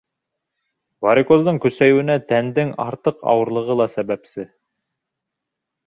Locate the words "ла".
3.83-3.91